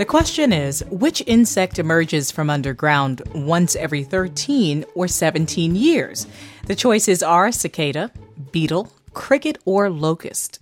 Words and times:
The 0.00 0.06
question 0.08 0.52
is 0.52 0.82
which 0.90 1.22
insect 1.26 1.78
emerges 1.78 2.30
from 2.30 2.48
underground 2.48 3.20
once 3.34 3.76
every 3.76 4.02
13 4.02 4.86
or 4.94 5.06
17 5.06 5.76
years? 5.76 6.26
The 6.66 6.74
choices 6.74 7.22
are 7.22 7.52
cicada, 7.52 8.10
beetle, 8.50 8.90
cricket, 9.12 9.58
or 9.66 9.90
locust. 9.90 10.60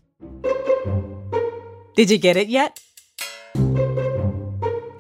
Did 1.95 2.11
you 2.11 2.19
get 2.19 2.37
it 2.37 2.49
yet? 2.49 2.81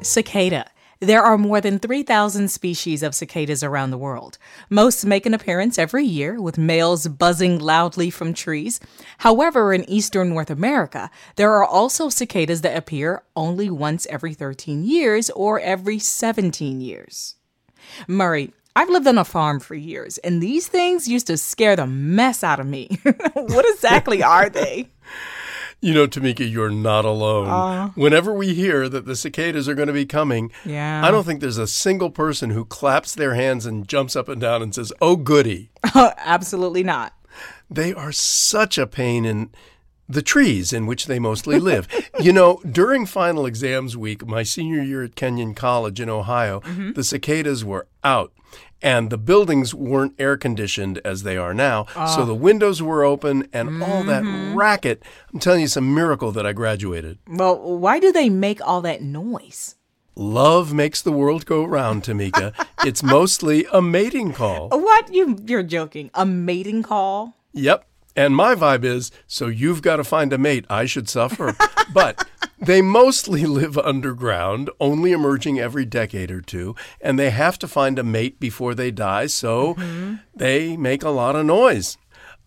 Cicada. 0.03 0.71
There 1.01 1.23
are 1.23 1.39
more 1.39 1.61
than 1.61 1.79
3,000 1.79 2.51
species 2.51 3.05
of 3.05 3.15
cicadas 3.15 3.63
around 3.63 3.93
the 3.93 3.99
world. 3.99 4.37
Most 4.69 5.07
make 5.07 5.27
an 5.27 5.35
appearance 5.35 5.79
every 5.79 6.05
year, 6.05 6.41
with 6.43 6.59
males 6.59 7.07
buzzing 7.07 7.61
loudly 7.61 8.11
from 8.11 8.35
trees. 8.35 8.81
However, 9.19 9.73
in 9.73 9.89
eastern 9.89 10.31
North 10.31 10.51
America, 10.51 11.09
there 11.37 11.53
are 11.53 11.65
also 11.65 12.09
cicadas 12.09 12.63
that 12.63 12.77
appear 12.77 13.23
only 13.37 13.71
once 13.71 14.09
every 14.11 14.35
13 14.35 14.83
years 14.83 15.31
or 15.31 15.61
every 15.61 16.01
17 16.01 16.81
years. 16.81 17.37
Murray, 18.09 18.53
I've 18.75 18.91
lived 18.91 19.07
on 19.07 19.19
a 19.19 19.25
farm 19.25 19.61
for 19.61 19.77
years, 19.77 20.19
and 20.19 20.43
these 20.43 20.67
things 20.67 21.07
used 21.07 21.29
to 21.29 21.37
scare 21.37 21.77
the 21.77 21.87
mess 21.87 22.43
out 22.43 22.59
of 22.59 22.67
me. 22.67 22.99
what 23.35 23.65
exactly 23.73 24.25
are 24.25 24.49
they? 24.49 24.89
You 25.81 25.95
know, 25.95 26.09
Tamika, 26.09 26.51
you're 26.51 26.71
not 26.71 27.05
alone. 27.05 27.47
Uh. 27.49 27.89
Whenever 27.95 28.33
we 28.35 28.53
hear 28.55 28.89
that 28.89 29.07
the 29.07 29.15
cicadas 29.15 29.69
are 29.69 29.75
going 29.75 29.87
to 29.87 29.93
be 29.95 30.07
coming, 30.07 30.51
Yeah. 30.65 31.03
I 31.05 31.11
don't 31.13 31.25
think 31.25 31.41
there's 31.41 31.59
a 31.59 31.69
single 31.69 32.11
person 32.11 32.51
who 32.51 32.65
claps 32.65 33.15
their 33.15 33.35
hands 33.35 33.65
and 33.65 33.87
jumps 33.87 34.17
up 34.17 34.29
and 34.29 34.41
down 34.41 34.61
and 34.61 34.75
says, 34.75 34.93
Oh, 35.01 35.15
goody. 35.17 35.71
Absolutely 35.95 36.83
not. 36.83 37.15
They 37.71 37.93
are 37.95 38.11
such 38.13 38.77
a 38.79 38.87
pain 38.89 39.25
in 39.25 39.51
the 40.09 40.23
trees 40.23 40.73
in 40.73 40.87
which 40.87 41.07
they 41.07 41.19
mostly 41.19 41.59
live. 41.59 41.87
you 42.21 42.33
know, 42.33 42.61
during 42.71 43.07
final 43.07 43.47
exams 43.47 43.97
week, 43.97 44.27
my 44.27 44.43
senior 44.43 44.83
year 44.83 45.05
at 45.05 45.15
Kenyon 45.15 45.55
College 45.55 46.01
in 46.01 46.09
Ohio, 46.09 46.61
mm-hmm. 46.61 46.93
the 46.93 47.05
cicadas 47.05 47.65
were 47.65 47.87
out. 48.03 48.33
And 48.81 49.11
the 49.11 49.19
buildings 49.19 49.75
weren't 49.75 50.15
air 50.21 50.37
conditioned 50.37 51.01
as 51.05 51.25
they 51.25 51.37
are 51.37 51.53
now. 51.53 51.87
So 52.15 52.25
the 52.25 52.33
ah. 52.33 52.37
windows 52.37 52.81
were 52.81 53.03
open 53.03 53.49
and 53.53 53.83
all 53.83 54.05
that 54.05 54.23
mm-hmm. 54.23 54.57
racket. 54.57 55.03
I'm 55.33 55.41
telling 55.41 55.61
you, 55.61 55.65
it's 55.65 55.77
a 55.77 55.81
miracle 55.81 56.31
that 56.31 56.47
I 56.47 56.53
graduated. 56.53 57.19
Well, 57.27 57.59
why 57.59 57.99
do 57.99 58.13
they 58.13 58.29
make 58.29 58.65
all 58.65 58.81
that 58.83 59.03
noise? 59.03 59.75
Love 60.15 60.73
makes 60.73 61.03
the 61.03 61.13
world 61.13 61.45
go 61.45 61.65
round, 61.65 62.05
Tamika. 62.05 62.53
it's 62.85 63.03
mostly 63.03 63.67
a 63.73 63.83
mating 63.83 64.33
call. 64.33 64.69
What? 64.69 65.13
You 65.13 65.37
you're 65.45 65.65
joking. 65.65 66.11
A 66.15 66.25
mating 66.25 66.85
call? 66.85 67.35
Yep. 67.53 67.85
And 68.19 68.35
my 68.35 68.57
vibe 68.57 68.83
is 68.83 69.13
so 69.29 69.47
you've 69.47 69.81
got 69.81 69.99
to 69.99 70.05
find 70.05 70.33
a 70.33 70.39
mate. 70.39 70.65
I 70.69 70.87
should 70.87 71.09
suffer. 71.09 71.55
but 71.95 72.29
they 72.59 72.83
mostly 72.83 73.47
live 73.47 73.79
underground, 73.79 74.71
only 74.81 75.13
emerging 75.13 75.61
every 75.61 75.85
decade 75.85 76.33
or 76.33 76.41
two, 76.41 76.75
and 77.01 77.17
they 77.17 77.31
have 77.31 77.61
to 77.61 77.69
find 77.69 77.97
a 77.97 78.03
mate 78.03 78.41
before 78.41 78.75
they 78.75 78.91
die, 78.91 79.27
so 79.27 79.75
mm-hmm. 79.75 80.17
they 80.35 80.77
make 80.77 81.05
a 81.05 81.11
lot 81.11 81.37
of 81.37 81.47
noise. 81.47 81.97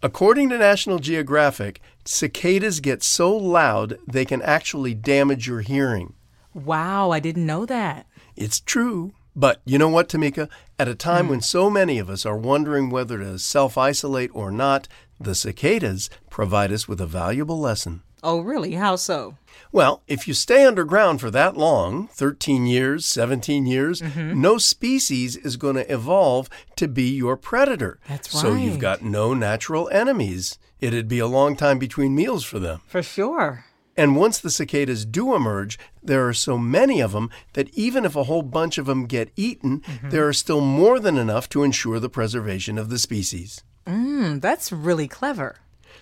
According 0.03 0.49
to 0.49 0.58
National 0.58 0.99
Geographic, 0.99 1.80
cicadas 2.03 2.81
get 2.81 3.02
so 3.02 3.33
loud 3.33 3.97
they 4.05 4.25
can 4.25 4.42
actually 4.42 4.94
damage 4.94 5.47
your 5.47 5.61
hearing. 5.61 6.16
Wow, 6.53 7.11
I 7.11 7.22
didn't 7.22 7.45
know 7.45 7.66
that. 7.66 8.08
It's 8.36 8.59
true. 8.59 9.14
But 9.33 9.61
you 9.64 9.77
know 9.77 9.88
what, 9.88 10.09
Tamika? 10.09 10.49
At 10.77 10.89
a 10.89 10.95
time 10.95 11.27
mm. 11.27 11.30
when 11.30 11.42
so 11.42 11.69
many 11.69 11.99
of 11.99 12.09
us 12.09 12.25
are 12.25 12.36
wondering 12.36 12.89
whether 12.89 13.17
to 13.19 13.39
self 13.39 13.77
isolate 13.77 14.31
or 14.33 14.52
not, 14.52 14.89
the 15.23 15.36
cicadas 15.36 16.09
provide 16.30 16.72
us 16.72 16.88
with 16.88 17.02
a 17.02 17.05
valuable 17.05 17.59
lesson. 17.59 18.03
Oh, 18.23 18.41
really? 18.41 18.73
How 18.73 18.97
so? 18.97 19.38
Well, 19.72 20.03
if 20.08 20.27
you 20.27 20.33
stay 20.33 20.64
underground 20.66 21.22
for 21.22 21.31
that 21.31 21.58
long 21.58 22.08
13 22.09 22.66
years, 22.66 23.05
17 23.05 23.66
years 23.66 24.02
mm-hmm. 24.02 24.39
no 24.39 24.58
species 24.58 25.36
is 25.36 25.58
going 25.58 25.75
to 25.75 25.92
evolve 25.92 26.49
to 26.75 26.88
be 26.88 27.09
your 27.09 27.36
predator. 27.36 27.99
That's 28.08 28.33
right. 28.33 28.42
So 28.42 28.54
you've 28.54 28.80
got 28.80 29.02
no 29.02 29.33
natural 29.33 29.89
enemies. 29.92 30.60
It'd 30.80 31.08
be 31.08 31.20
a 31.20 31.27
long 31.27 31.55
time 31.55 31.80
between 31.80 32.15
meals 32.15 32.43
for 32.43 32.60
them. 32.60 32.81
For 32.86 33.02
sure. 33.02 33.65
And 33.98 34.15
once 34.15 34.39
the 34.39 34.49
cicadas 34.49 35.05
do 35.05 35.36
emerge, 35.36 35.77
there 36.02 36.27
are 36.27 36.33
so 36.33 36.58
many 36.58 37.02
of 37.02 37.11
them 37.11 37.30
that 37.54 37.70
even 37.73 38.05
if 38.05 38.15
a 38.15 38.23
whole 38.23 38.42
bunch 38.42 38.77
of 38.77 38.86
them 38.86 39.05
get 39.05 39.31
eaten, 39.36 39.81
mm-hmm. 39.81 40.10
there 40.10 40.27
are 40.27 40.33
still 40.33 40.61
more 40.61 40.99
than 40.99 41.17
enough 41.17 41.49
to 41.49 41.64
ensure 41.64 41.99
the 41.99 42.10
preservation 42.10 42.77
of 42.77 42.89
the 42.89 42.99
species. 42.99 43.64
Hmm, 43.87 44.39
that's 44.39 44.71
really 44.71 45.08
clever. 45.08 45.55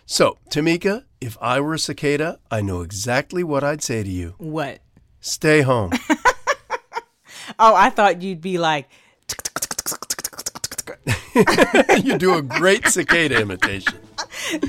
So, 0.06 0.38
Tamika, 0.50 1.04
if 1.22 1.38
I 1.42 1.60
were 1.60 1.76
a 1.76 1.80
cicada, 1.80 2.40
I 2.50 2.62
know 2.62 2.82
exactly 2.82 3.44
what 3.44 3.64
I'd 3.64 3.84
say 3.84 4.04
to 4.04 4.10
you. 4.10 4.36
What? 4.38 4.80
Stay 5.22 5.62
home. 5.62 5.92
Oh, 7.58 7.74
I 7.76 7.90
thought 7.90 8.22
you'd 8.22 8.42
be 8.42 8.58
like, 8.58 8.88
you 12.04 12.18
do 12.18 12.36
a 12.36 12.42
great 12.42 12.88
cicada 12.88 13.40
imitation. 13.40 13.94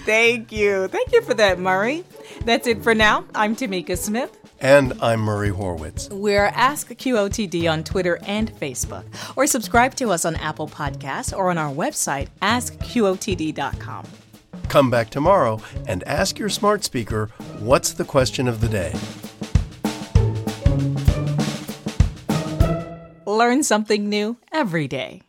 thank 0.05 0.53
you. 0.53 0.89
Thank 0.89 1.13
you 1.13 1.23
for 1.23 1.35
that, 1.35 1.59
Murray. 1.59 2.05
That's 2.45 2.67
it 2.67 2.83
for 2.83 2.95
now. 2.95 3.25
I'm 3.35 3.57
Tamika 3.57 3.97
Smith. 3.97 4.37
And 4.61 4.93
I'm 5.01 5.21
Murray 5.21 5.51
Horwitz. 5.51 6.13
We're 6.13 6.47
Ask 6.47 6.89
QOTD 6.89 7.71
on 7.71 7.83
Twitter 7.83 8.19
and 8.27 8.53
Facebook, 8.57 9.05
or 9.37 9.47
subscribe 9.47 9.95
to 9.97 10.11
us 10.11 10.27
on 10.27 10.37
Apple 10.37 10.69
Podcasts 10.69 11.37
or 11.37 11.51
on 11.51 11.57
our 11.57 11.73
website, 11.73 12.29
askqotd.com. 12.43 14.07
Come 14.69 14.91
back 14.91 15.11
tomorrow 15.11 15.61
and 15.87 16.05
ask 16.05 16.39
your 16.39 16.51
smart 16.51 16.85
speaker 16.85 17.31
what's 17.59 17.93
the 17.95 18.05
question 18.05 18.47
of 18.47 18.61
the 18.61 18.69
day. 18.69 18.95
Learn 23.27 23.63
something 23.63 24.09
new 24.09 24.37
every 24.53 24.87
day. 24.87 25.23